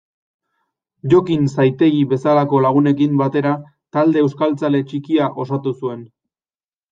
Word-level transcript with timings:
Jokin 1.13 1.43
Zaitegi 1.51 1.99
bezalako 2.13 2.61
lagunekin 2.67 3.13
batera 3.19 3.51
talde 3.99 4.25
euskaltzale 4.25 4.83
txikia 4.89 5.29
osatu 5.45 5.77
zuen. 5.83 6.03